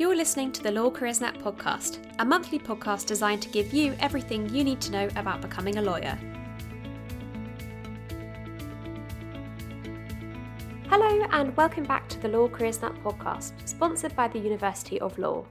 [0.00, 4.64] You're listening to the LawCareers.Net podcast, a monthly podcast designed to give you everything you
[4.64, 6.18] need to know about becoming a lawyer.
[10.88, 15.44] Hello, and welcome back to the LawCareers.Net podcast, sponsored by the University of Law.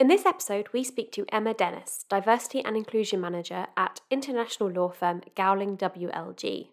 [0.00, 4.88] In this episode, we speak to Emma Dennis, Diversity and Inclusion Manager at international law
[4.88, 6.70] firm Gowling WLG.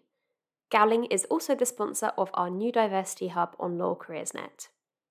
[0.72, 4.66] Gowling is also the sponsor of our new diversity hub on LawCareers.Net.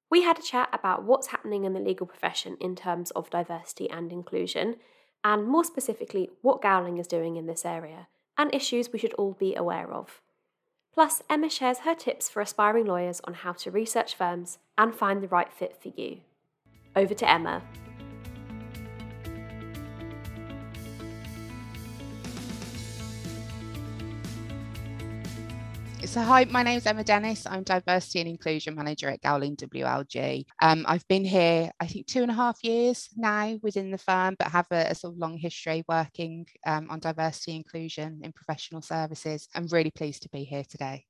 [0.09, 3.89] We had a chat about what's happening in the legal profession in terms of diversity
[3.89, 4.77] and inclusion,
[5.23, 9.33] and more specifically, what Gowling is doing in this area, and issues we should all
[9.33, 10.21] be aware of.
[10.93, 15.21] Plus, Emma shares her tips for aspiring lawyers on how to research firms and find
[15.21, 16.19] the right fit for you.
[16.95, 17.61] Over to Emma.
[26.15, 27.45] So, hi, my name is Emma Dennis.
[27.45, 30.45] I'm Diversity and Inclusion Manager at Gowling WLG.
[30.61, 34.37] Um, I've been here, I think, two and a half years now within the firm,
[34.39, 38.81] but have a, a sort of long history working um, on diversity inclusion in professional
[38.81, 39.49] services.
[39.53, 41.03] I'm really pleased to be here today.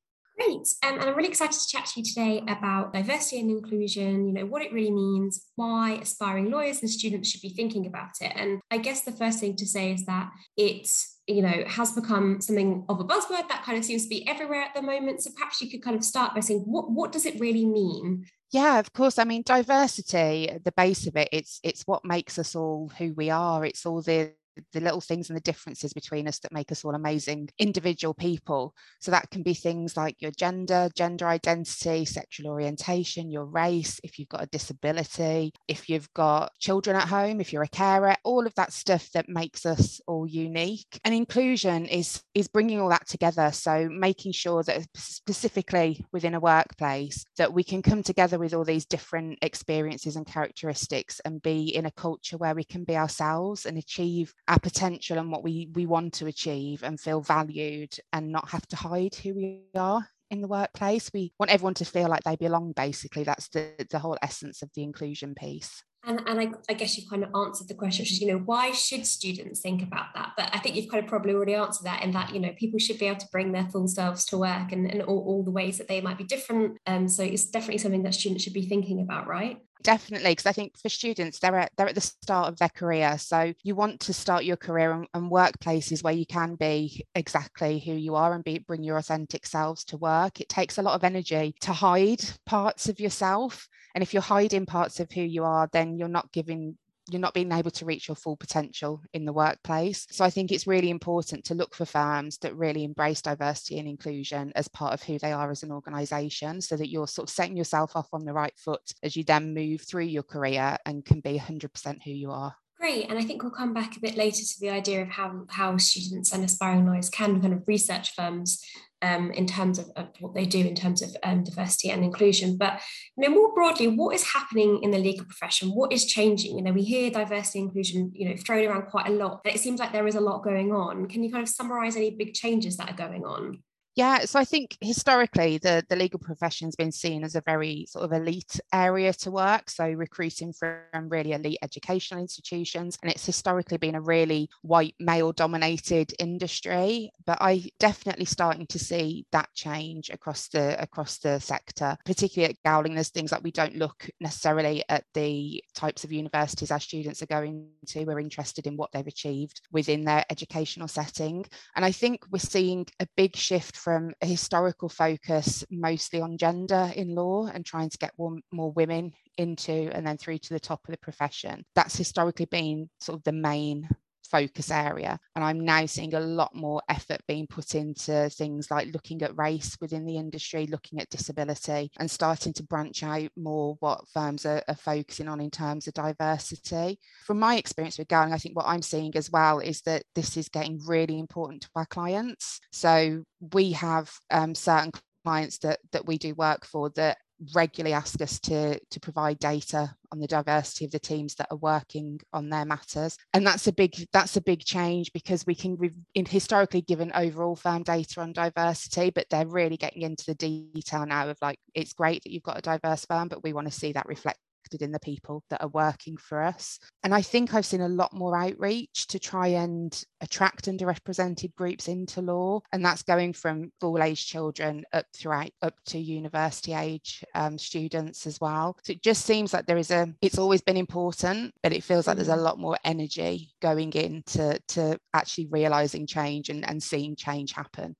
[0.45, 0.67] Great.
[0.83, 4.33] Um, and I'm really excited to chat to you today about diversity and inclusion, you
[4.33, 8.31] know, what it really means, why aspiring lawyers and students should be thinking about it.
[8.35, 12.39] And I guess the first thing to say is that it's you know has become
[12.39, 15.31] something of a buzzword that kind of seems to be everywhere at the moment so
[15.35, 18.77] perhaps you could kind of start by saying what what does it really mean yeah
[18.77, 22.91] of course i mean diversity the base of it it's it's what makes us all
[22.99, 24.31] who we are it's all the
[24.73, 28.73] the little things and the differences between us that make us all amazing individual people.
[28.99, 34.19] So that can be things like your gender, gender identity, sexual orientation, your race, if
[34.19, 38.45] you've got a disability, if you've got children at home, if you're a carer, all
[38.45, 40.99] of that stuff that makes us all unique.
[41.03, 43.51] And inclusion is is bringing all that together.
[43.51, 48.63] So making sure that specifically within a workplace that we can come together with all
[48.63, 53.65] these different experiences and characteristics and be in a culture where we can be ourselves
[53.65, 58.31] and achieve our potential and what we we want to achieve and feel valued and
[58.31, 62.09] not have to hide who we are in the workplace we want everyone to feel
[62.09, 66.39] like they belong basically that's the the whole essence of the inclusion piece and, and
[66.39, 69.07] I, I, guess you've kind of answered the question, which is, you know, why should
[69.07, 70.33] students think about that?
[70.37, 72.77] But I think you've kind of probably already answered that in that, you know, people
[72.77, 75.51] should be able to bring their full selves to work and, and all, all the
[75.51, 76.77] ways that they might be different.
[76.85, 79.57] Um, so it's definitely something that students should be thinking about, right?
[79.83, 83.17] Definitely because i think for students they're at they're at the start of their career
[83.17, 87.79] so you want to start your career and, and workplaces where you can be exactly
[87.79, 90.41] who you are and be bring your authentic selves to work.
[90.41, 94.65] It takes a lot of energy to hide parts of yourself and if you're hiding
[94.65, 96.77] parts of who you are then you're not giving
[97.09, 100.07] you're not being able to reach your full potential in the workplace.
[100.09, 103.87] So I think it's really important to look for firms that really embrace diversity and
[103.87, 107.33] inclusion as part of who they are as an organisation so that you're sort of
[107.33, 111.05] setting yourself off on the right foot as you then move through your career and
[111.05, 112.55] can be 100% who you are.
[112.85, 115.45] Great, and I think we'll come back a bit later to the idea of how,
[115.49, 118.63] how students and aspiring lawyers can kind of research firms
[119.01, 122.57] um, in terms of, of, what they do in terms of um, diversity and inclusion.
[122.57, 122.79] But
[123.17, 125.69] you know, more broadly, what is happening in the legal profession?
[125.69, 126.59] What is changing?
[126.59, 129.61] You know, we hear diversity inclusion, you know, thrown around quite a lot, but it
[129.61, 131.07] seems like there is a lot going on.
[131.07, 133.63] Can you kind of summarize any big changes that are going on?
[133.95, 138.03] Yeah, so I think historically the, the legal profession's been seen as a very sort
[138.03, 139.69] of elite area to work.
[139.69, 142.97] So recruiting from really elite educational institutions.
[143.01, 147.09] And it's historically been a really white male dominated industry.
[147.25, 152.63] But I definitely starting to see that change across the across the sector, particularly at
[152.69, 152.95] Gowling.
[152.95, 157.27] There's things like we don't look necessarily at the types of universities our students are
[157.27, 158.03] going to.
[158.03, 161.45] We're interested in what they've achieved within their educational setting.
[161.77, 166.91] And I think we're seeing a big shift from a historical focus mostly on gender
[166.95, 170.59] in law and trying to get more, more women into and then through to the
[170.59, 171.63] top of the profession.
[171.75, 173.87] That's historically been sort of the main
[174.29, 175.19] focus area.
[175.35, 179.37] And I'm now seeing a lot more effort being put into things like looking at
[179.37, 184.45] race within the industry, looking at disability, and starting to branch out more what firms
[184.45, 186.99] are, are focusing on in terms of diversity.
[187.25, 190.37] From my experience with Gowling, I think what I'm seeing as well is that this
[190.37, 192.59] is getting really important to our clients.
[192.71, 193.23] So
[193.53, 194.91] we have um, certain
[195.25, 197.17] clients that that we do work for that
[197.53, 201.57] regularly ask us to to provide data on the diversity of the teams that are
[201.57, 203.17] working on their matters.
[203.33, 207.55] And that's a big that's a big change because we can we've historically given overall
[207.55, 211.93] firm data on diversity but they're really getting into the detail now of like it's
[211.93, 214.83] great that you've got a diverse firm but we want to see that reflected reflected
[214.83, 216.79] in the people that are working for us.
[217.03, 221.87] And I think I've seen a lot more outreach to try and attract underrepresented groups
[221.87, 222.61] into law.
[222.71, 228.25] And that's going from school age children up throughout up to university age um, students
[228.25, 228.77] as well.
[228.83, 232.07] So it just seems like there is a, it's always been important, but it feels
[232.07, 232.43] like there's a mm.
[232.43, 237.95] lot more energy going into to actually realizing change and, and seeing change happen.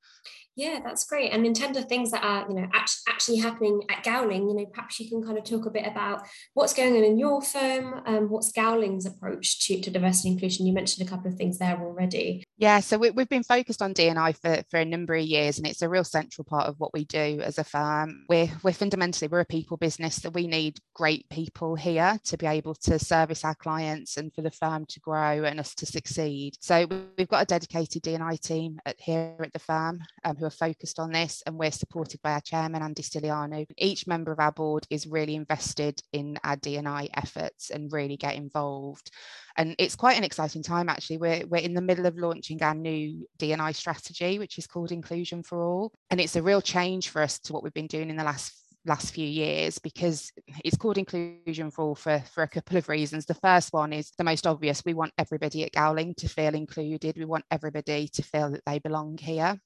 [0.55, 1.31] Yeah, that's great.
[1.31, 4.65] And in terms of things that are, you know, actually happening at Gowling, you know,
[4.65, 8.01] perhaps you can kind of talk a bit about what's going on in your firm,
[8.05, 10.65] um, what's Gowling's approach to, to diversity inclusion.
[10.65, 12.45] You mentioned a couple of things there already.
[12.57, 15.67] Yeah, so we, have been focused on D&I for, for a number of years, and
[15.67, 18.25] it's a real central part of what we do as a firm.
[18.29, 22.45] We're, we're fundamentally, we're a people business, so we need great people here to be
[22.45, 26.55] able to service our clients and for the firm to grow and us to succeed.
[26.61, 26.87] So
[27.17, 30.99] we've got a dedicated D&I team at, here at the firm um, who are focused
[30.99, 33.65] on this, and we're supported by our chairman, Andy Stylianou.
[33.77, 38.35] Each member of our board is really invested in our D&I efforts and really get
[38.35, 39.11] involved.
[39.57, 41.17] And it's quite an exciting time, actually.
[41.17, 45.43] We're, we're in the middle of launching our new D&I strategy, which is called Inclusion
[45.43, 45.91] for All.
[46.09, 48.53] And it's a real change for us to what we've been doing in the last
[48.85, 50.31] last few years because
[50.63, 53.25] it's called inclusion for all for, for a couple of reasons.
[53.25, 54.83] The first one is the most obvious.
[54.85, 57.17] We want everybody at Gowling to feel included.
[57.17, 59.59] We want everybody to feel that they belong here.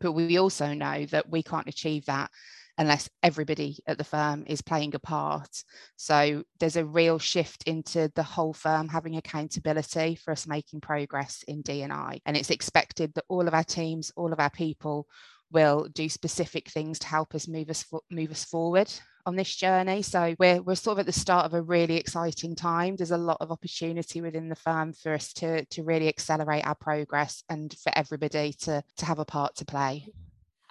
[0.00, 2.30] But we also know that we can't achieve that
[2.76, 5.62] unless everybody at the firm is playing a part.
[5.96, 11.44] So there's a real shift into the whole firm having accountability for us making progress
[11.46, 12.20] in D&I.
[12.26, 15.06] And it's expected that all of our teams, all of our people
[15.52, 18.90] will do specific things to help us move us move us forward
[19.26, 20.02] on this journey.
[20.02, 22.96] So we're, we're sort of at the start of a really exciting time.
[22.96, 26.74] There's a lot of opportunity within the firm for us to, to really accelerate our
[26.74, 30.08] progress and for everybody to, to have a part to play.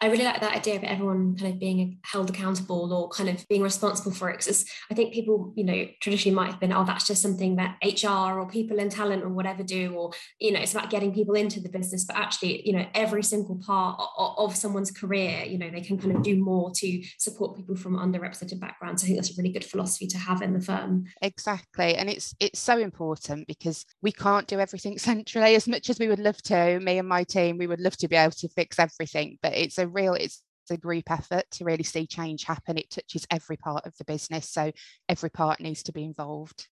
[0.04, 3.48] I really like that idea of everyone kind of being held accountable or kind of
[3.48, 4.40] being responsible for it.
[4.40, 7.78] Because I think people, you know, traditionally might have been, oh, that's just something that
[7.82, 11.36] HR or people in talent or whatever do, or, you know, it's about getting people
[11.36, 12.04] into the business.
[12.04, 16.16] But actually, you know, every single part of, someone's career, you know, they can kind
[16.16, 19.04] of do more to support people from underrepresented backgrounds.
[19.04, 21.06] I think that's a really good philosophy to have in the firm.
[21.22, 21.96] Exactly.
[21.96, 26.10] And it's it's so important because we can't do everything centrally as much as we
[26.10, 26.80] would love to.
[26.82, 29.78] Me and my team, we would love to be able to fix everything, but it's
[29.78, 32.78] a real it's a group effort to really see change happen.
[32.78, 34.72] It touches every part of the business, so
[35.10, 36.68] every part needs to be involved.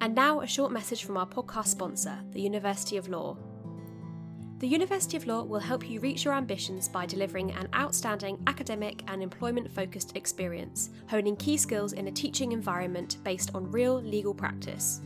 [0.00, 3.36] And now a short message from our podcast sponsor, the University of Law.
[4.58, 9.02] The University of Law will help you reach your ambitions by delivering an outstanding academic
[9.08, 14.32] and employment focused experience, honing key skills in a teaching environment based on real legal
[14.32, 15.00] practice.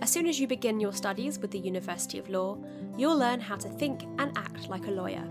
[0.00, 2.56] As soon as you begin your studies with the University of Law,
[2.96, 5.28] you'll learn how to think and act like a lawyer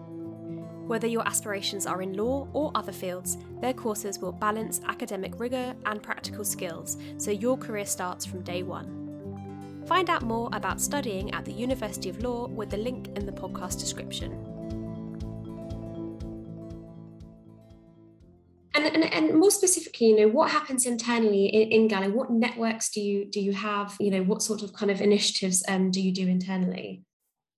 [0.90, 5.76] whether your aspirations are in law or other fields, their courses will balance academic rigour
[5.86, 9.84] and practical skills so your career starts from day one.
[9.86, 13.32] Find out more about studying at the University of Law with the link in the
[13.32, 14.32] podcast description.
[18.74, 22.16] And, and, and, more specifically, you know, what happens internally in, in Gowling?
[22.16, 23.96] What networks do you do you have?
[24.00, 27.04] You know, what sort of kind of initiatives um, do you do internally?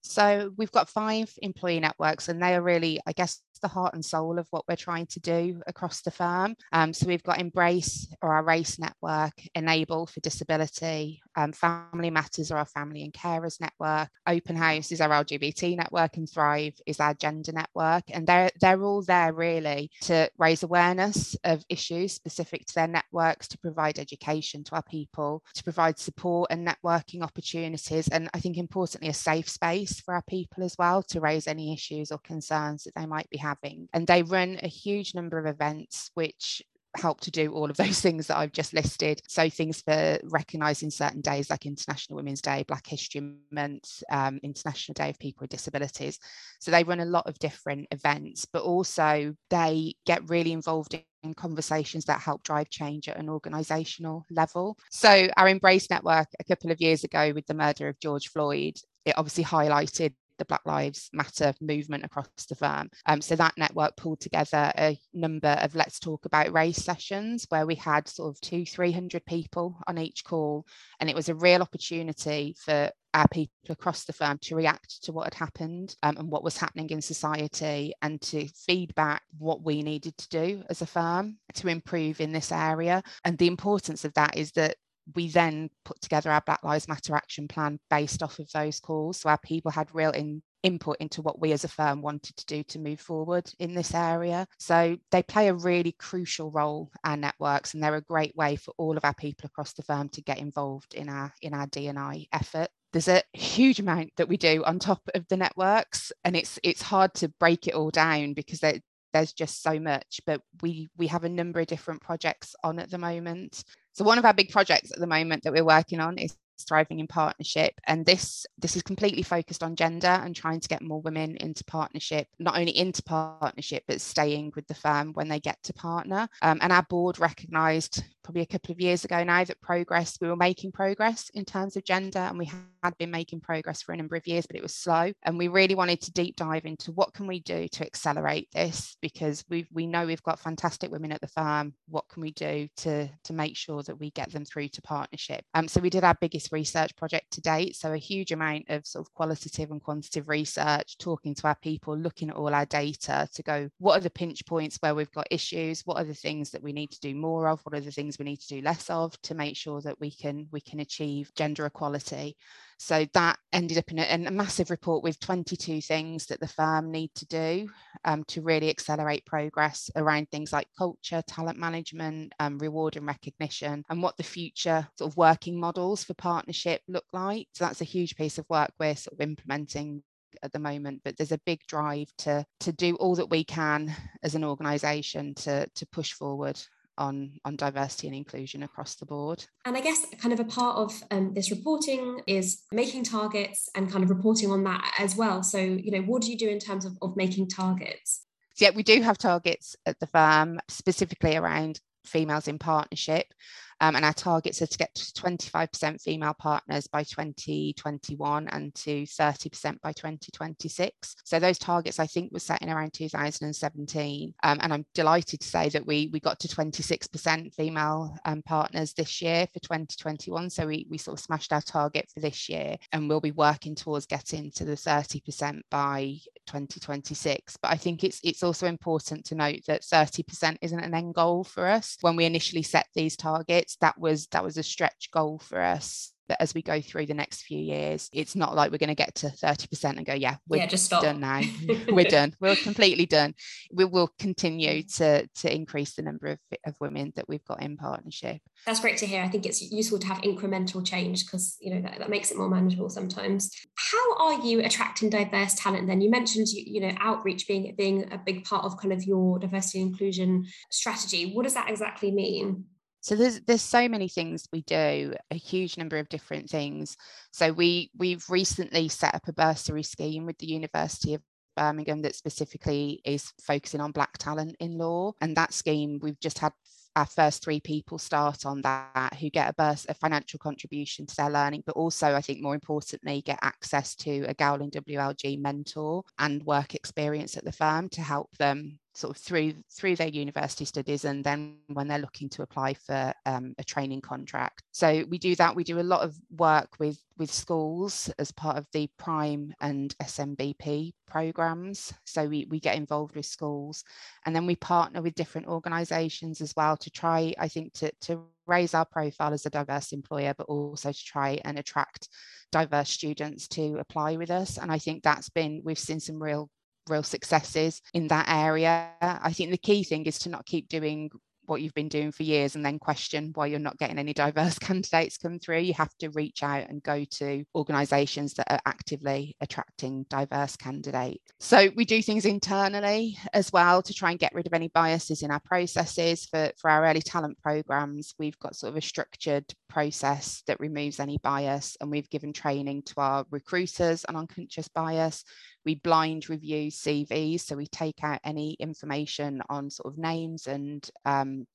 [0.01, 4.03] So we've got five employee networks, and they are really, I guess, the heart and
[4.03, 6.55] soul of what we're trying to do across the firm.
[6.71, 12.51] Um, so we've got Embrace or our race network, Enable for disability, um, Family Matters
[12.51, 16.99] or our family and carers network, Open House is our LGBT network, and Thrive is
[16.99, 18.03] our gender network.
[18.09, 23.47] And they're they're all there really to raise awareness of issues specific to their networks,
[23.49, 28.57] to provide education to our people, to provide support and networking opportunities, and I think
[28.57, 32.83] importantly a safe space for our people as well to raise any issues or concerns
[32.83, 33.87] that they might be having having.
[33.93, 36.61] And they run a huge number of events which
[36.97, 39.21] help to do all of those things that I've just listed.
[39.27, 44.93] So things for recognising certain days like International Women's Day, Black History Month, um, International
[44.93, 46.19] Day of People with Disabilities.
[46.59, 51.33] So they run a lot of different events, but also they get really involved in
[51.35, 54.77] conversations that help drive change at an organisational level.
[54.89, 58.75] So our Embrace Network a couple of years ago with the murder of George Floyd,
[59.05, 62.89] it obviously highlighted the Black Lives Matter movement across the firm.
[63.05, 67.67] Um, so that network pulled together a number of Let's Talk About Race sessions where
[67.67, 70.65] we had sort of two, 300 people on each call.
[70.99, 75.11] And it was a real opportunity for our people across the firm to react to
[75.11, 79.83] what had happened um, and what was happening in society and to feedback what we
[79.83, 83.03] needed to do as a firm to improve in this area.
[83.25, 84.77] And the importance of that is that
[85.15, 89.19] we then put together our Black Lives Matter action plan based off of those calls.
[89.19, 92.45] So our people had real in input into what we as a firm wanted to
[92.45, 94.47] do to move forward in this area.
[94.59, 98.73] So they play a really crucial role, our networks, and they're a great way for
[98.77, 102.27] all of our people across the firm to get involved in our in our D&I
[102.31, 106.59] effort there's a huge amount that we do on top of the networks and it's
[106.63, 108.81] it's hard to break it all down because they,
[109.13, 112.89] there's just so much but we we have a number of different projects on at
[112.89, 116.17] the moment so one of our big projects at the moment that we're working on
[116.17, 120.67] is thriving in partnership and this this is completely focused on gender and trying to
[120.67, 125.27] get more women into partnership not only into partnership but staying with the firm when
[125.27, 126.27] they get to partner.
[126.41, 130.27] Um, and our board recognized probably a couple of years ago now that progress we
[130.27, 132.45] were making progress in terms of gender and we
[132.83, 135.11] had been making progress for a number of years but it was slow.
[135.23, 138.97] And we really wanted to deep dive into what can we do to accelerate this
[139.01, 141.73] because we we know we've got fantastic women at the firm.
[141.87, 145.43] What can we do to to make sure that we get them through to partnership?
[145.53, 148.85] Um, so we did our biggest research project to date so a huge amount of
[148.85, 153.27] sort of qualitative and quantitative research talking to our people looking at all our data
[153.33, 155.81] to go what are the pinch points where we've got issues?
[155.85, 157.61] What are the things that we need to do more of?
[157.63, 160.11] What are the things we need to do less of to make sure that we
[160.11, 162.37] can we can achieve gender equality
[162.81, 166.47] so that ended up in a, in a massive report with 22 things that the
[166.47, 167.69] firm need to do
[168.05, 173.83] um, to really accelerate progress around things like culture talent management um, reward and recognition
[173.91, 177.47] and what the future sort of working models for partnership look like.
[177.53, 180.01] So that's a huge piece of work we're sort of implementing
[180.41, 183.93] at the moment but there's a big drive to to do all that we can
[184.23, 186.57] as an organization to to push forward
[186.97, 189.45] on, on diversity and inclusion across the board.
[189.65, 193.91] And I guess kind of a part of um, this reporting is making targets and
[193.91, 195.43] kind of reporting on that as well.
[195.43, 198.25] So, you know, what do you do in terms of, of making targets?
[198.55, 203.33] So, yeah, we do have targets at the firm specifically around females in partnership.
[203.81, 209.03] Um, and our targets are to get to 25% female partners by 2021 and to
[209.03, 211.15] 30% by 2026.
[211.23, 214.33] So those targets I think were set in around 2017.
[214.43, 218.93] Um, and I'm delighted to say that we we got to 26% female um, partners
[218.93, 220.49] this year for 2021.
[220.51, 223.73] So we, we sort of smashed our target for this year and we'll be working
[223.75, 227.57] towards getting to the 30% by 2026.
[227.61, 231.43] But I think it's it's also important to note that 30% isn't an end goal
[231.43, 231.97] for us.
[232.01, 236.13] When we initially set these targets, that was that was a stretch goal for us
[236.31, 238.95] that as we go through the next few years, it's not like we're going to
[238.95, 241.03] get to 30% and go, yeah, we're yeah, just stop.
[241.03, 241.41] done now.
[241.89, 242.33] we're done.
[242.39, 243.33] We're completely done.
[243.71, 247.75] We will continue to, to increase the number of, of women that we've got in
[247.75, 248.37] partnership.
[248.65, 249.21] That's great to hear.
[249.21, 252.37] I think it's useful to have incremental change because, you know, that, that makes it
[252.37, 253.51] more manageable sometimes.
[253.75, 255.99] How are you attracting diverse talent then?
[255.99, 259.37] You mentioned, you, you know, outreach being, being a big part of kind of your
[259.37, 261.33] diversity and inclusion strategy.
[261.33, 262.65] What does that exactly mean?
[263.01, 266.95] So there's there's so many things we do a huge number of different things.
[267.31, 271.21] So we we've recently set up a bursary scheme with the university of
[271.57, 275.13] birmingham that specifically is focusing on black talent in law.
[275.19, 276.53] And that scheme we've just had
[276.95, 281.15] our first three people start on that who get a burst a financial contribution to
[281.15, 286.03] their learning but also i think more importantly get access to a gowling wlg mentor
[286.19, 290.65] and work experience at the firm to help them sort of through through their university
[290.65, 294.63] studies and then when they're looking to apply for um, a training contract.
[294.71, 295.55] So we do that.
[295.55, 299.95] We do a lot of work with with schools as part of the prime and
[300.03, 301.93] smbp programs.
[302.05, 303.83] So we, we get involved with schools
[304.25, 308.23] and then we partner with different organizations as well to try i think to, to
[308.47, 312.09] raise our profile as a diverse employer but also to try and attract
[312.51, 314.57] diverse students to apply with us.
[314.57, 316.49] And i think that's been we've seen some real
[316.89, 318.89] real successes in that area.
[319.01, 321.09] I think the key thing is to not keep doing
[321.51, 324.57] what you've been doing for years and then question why you're not getting any diverse
[324.59, 325.59] candidates come through.
[325.59, 331.19] You have to reach out and go to organisations that are actively attracting diverse candidates.
[331.39, 335.23] So we do things internally as well to try and get rid of any biases
[335.23, 336.25] in our processes.
[336.25, 340.99] For, for our early talent programs, we've got sort of a structured process that removes
[340.99, 345.23] any bias and we've given training to our recruiters on unconscious bias
[345.65, 350.89] we blind review CVs, so we take out any information on sort of names and
[351.05, 351.45] um,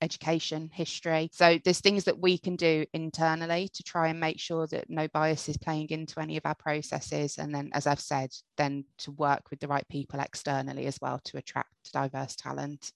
[0.00, 1.30] education history.
[1.32, 5.08] So there's things that we can do internally to try and make sure that no
[5.08, 7.38] bias is playing into any of our processes.
[7.38, 11.20] And then, as I've said, then to work with the right people externally as well
[11.24, 12.92] to attract diverse talent.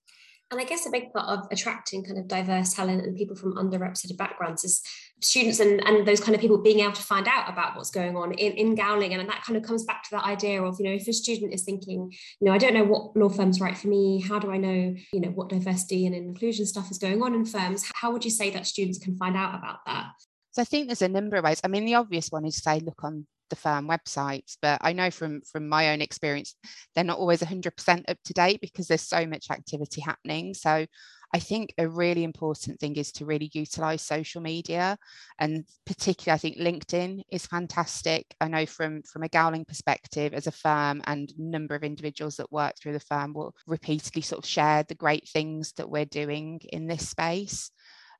[0.52, 3.54] And I guess a big part of attracting kind of diverse talent and people from
[3.54, 4.82] underrepresented backgrounds is
[5.22, 8.16] students and, and those kind of people being able to find out about what's going
[8.18, 9.14] on in, in Gowling.
[9.14, 11.54] And that kind of comes back to that idea of, you know, if a student
[11.54, 14.52] is thinking, you know, I don't know what law firm's right for me, how do
[14.52, 17.90] I know, you know, what diversity and inclusion stuff is going on in firms?
[17.94, 20.08] How would you say that students can find out about that?
[20.50, 21.62] So I think there's a number of ways.
[21.64, 24.56] I mean, the obvious one is say, look on the firm websites.
[24.62, 26.56] But I know from from my own experience,
[26.94, 30.54] they're not always 100% up to date because there's so much activity happening.
[30.54, 30.86] So
[31.34, 34.98] I think a really important thing is to really utilize social media
[35.38, 38.34] and particularly I think LinkedIn is fantastic.
[38.40, 42.52] I know from from a Gowling perspective as a firm and number of individuals that
[42.52, 46.60] work through the firm will repeatedly sort of share the great things that we're doing
[46.70, 47.70] in this space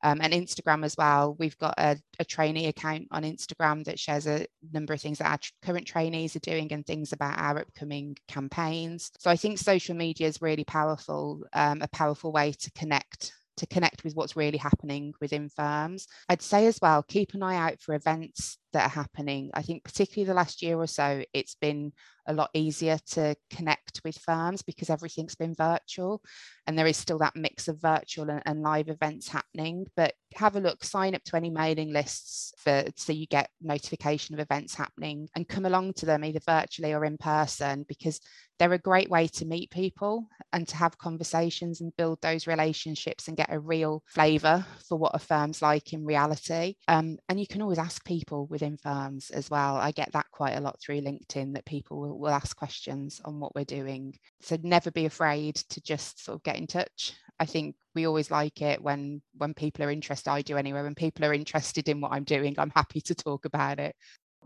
[0.03, 1.37] um, and Instagram as well.
[1.39, 5.31] We've got a, a, trainee account on Instagram that shares a number of things that
[5.31, 9.11] our current trainees are doing and things about our upcoming campaigns.
[9.19, 13.67] So I think social media is really powerful, um, a powerful way to connect to
[13.67, 16.09] connect with what's really happening within firms.
[16.29, 19.51] I'd say as well, keep an eye out for events that are happening.
[19.55, 21.93] I think particularly the last year or so, it's been
[22.27, 26.23] a lot easier to connect with firms because everything's been virtual
[26.67, 30.55] and there is still that mix of virtual and, and, live events happening but have
[30.55, 34.75] a look sign up to any mailing lists for so you get notification of events
[34.75, 38.21] happening and come along to them either virtually or in person because
[38.59, 43.27] they're a great way to meet people and to have conversations and build those relationships
[43.27, 47.47] and get a real flavor for what a firm's like in reality um, and you
[47.47, 51.01] can always ask people within firms as well i get that quite a lot through
[51.01, 54.15] linkedin that people will will ask questions on what we're doing.
[54.41, 57.15] So never be afraid to just sort of get in touch.
[57.39, 60.31] I think we always like it when when people are interested.
[60.31, 60.83] I do anyway.
[60.83, 63.97] When people are interested in what I'm doing, I'm happy to talk about it.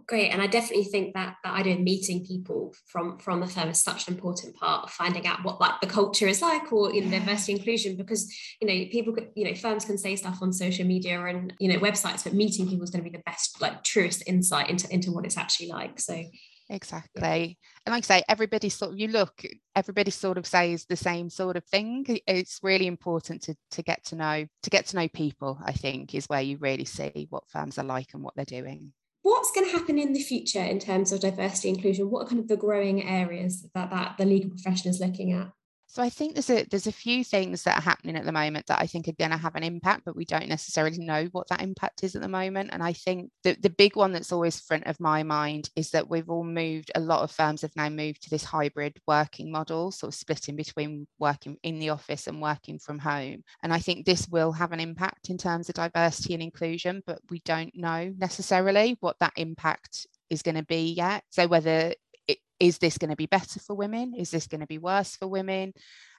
[0.08, 3.68] Great, and I definitely think that that idea of meeting people from from the firm
[3.70, 6.94] is such an important part of finding out what like the culture is like, or
[6.94, 7.18] you know, yeah.
[7.18, 7.96] diversity inclusion.
[7.96, 11.72] Because you know, people, you know, firms can say stuff on social media and you
[11.72, 14.88] know websites, but meeting people is going to be the best, like, truest insight into
[14.92, 15.98] into what it's actually like.
[15.98, 16.22] So
[16.68, 17.58] Exactly.
[17.84, 19.42] And like I say, everybody sort of you look,
[19.74, 22.04] everybody sort of says the same sort of thing.
[22.26, 26.14] It's really important to to get to know to get to know people, I think,
[26.14, 28.92] is where you really see what firms are like and what they're doing.
[29.26, 32.12] What's going to happen in the future in terms of diversity inclusion?
[32.12, 35.50] What are kind of the growing areas that, that the legal profession is looking at?
[35.88, 38.66] So I think there's a there's a few things that are happening at the moment
[38.66, 41.48] that I think are going to have an impact, but we don't necessarily know what
[41.48, 42.70] that impact is at the moment.
[42.72, 46.10] And I think the, the big one that's always front of my mind is that
[46.10, 49.92] we've all moved, a lot of firms have now moved to this hybrid working model,
[49.92, 53.42] sort of splitting between working in the office and working from home.
[53.62, 57.20] And I think this will have an impact in terms of diversity and inclusion, but
[57.30, 61.22] we don't know necessarily what that impact is going to be yet.
[61.30, 61.94] So whether
[62.58, 64.14] is this going to be better for women?
[64.16, 65.72] Is this going to be worse for women?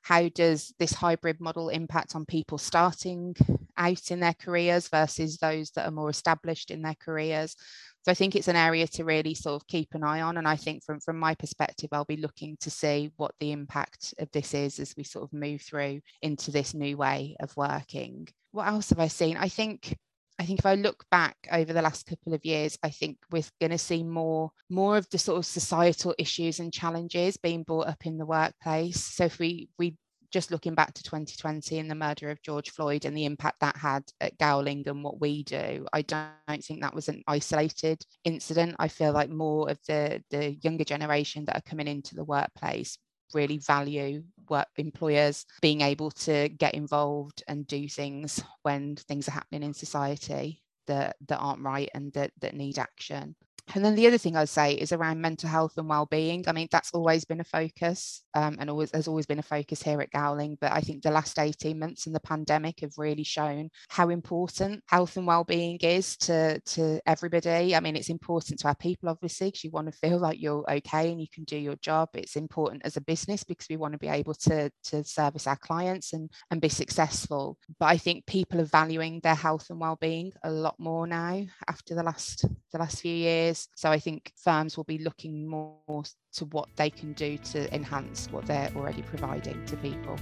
[0.04, 3.36] How does this hybrid model impact on people starting
[3.78, 7.56] out in their careers versus those that are more established in their careers?
[8.04, 10.38] So I think it's an area to really sort of keep an eye on.
[10.38, 14.14] And I think from, from my perspective, I'll be looking to see what the impact
[14.20, 18.30] of this is as we sort of move through into this new way of working.
[18.52, 19.36] What else have I seen?
[19.36, 19.98] I think
[20.40, 23.44] I think if I look back over the last couple of years, I think we're
[23.60, 27.88] going to see more more of the sort of societal issues and challenges being brought
[27.88, 29.04] up in the workplace.
[29.04, 29.98] So if we we
[30.32, 33.78] just looking back to 2020 and the murder of George Floyd and the impact that
[33.78, 38.76] had at Gowling and what we do, I don't think that was an isolated incident.
[38.78, 42.98] I feel like more of the the younger generation that are coming into the workplace
[43.34, 49.32] really value work employers being able to get involved and do things when things are
[49.32, 53.36] happening in society that that aren't right and that that need action
[53.76, 56.46] and then the other thing I'd say is around mental health and well-being.
[56.48, 59.84] I mean, that's always been a focus um, and always has always been a focus
[59.84, 60.58] here at Gowling.
[60.60, 64.84] But I think the last 18 months and the pandemic have really shown how important
[64.88, 67.76] health and well-being is to, to everybody.
[67.76, 70.66] I mean, it's important to our people, obviously, because you want to feel like you're
[70.70, 72.10] okay and you can do your job.
[72.14, 75.58] It's important as a business because we want to be able to, to service our
[75.58, 77.58] clients and, and be successful.
[77.80, 81.96] But I think people are valuing their health and well-being a lot more now after
[81.96, 86.46] the last the last few years so I think firms will be looking more to
[86.46, 90.18] what they can do to enhance what they're already providing to people.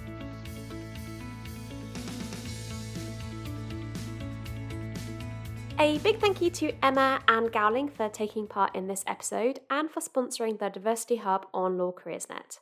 [5.78, 9.91] A big thank you to Emma and Gowling for taking part in this episode and
[9.91, 12.60] for sponsoring the Diversity Hub on LawCareers.Net.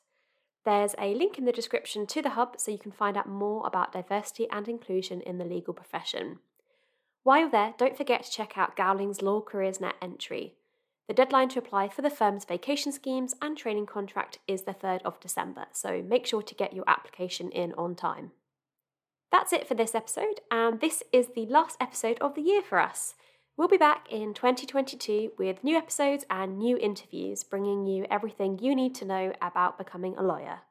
[0.65, 3.67] There's a link in the description to the hub so you can find out more
[3.67, 6.39] about diversity and inclusion in the legal profession.
[7.23, 10.55] While you're there, don't forget to check out Gowling's LawCareers.Net entry.
[11.07, 15.01] The deadline to apply for the firm's vacation schemes and training contract is the 3rd
[15.03, 18.31] of December, so make sure to get your application in on time.
[19.31, 22.79] That's it for this episode, and this is the last episode of the year for
[22.79, 23.15] us.
[23.57, 28.73] We'll be back in 2022 with new episodes and new interviews, bringing you everything you
[28.73, 30.61] need to know about becoming a lawyer.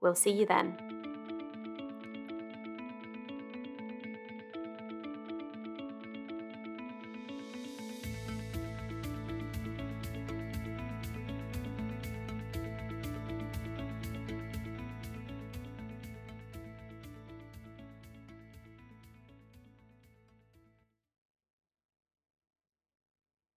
[0.00, 1.15] We'll see you then.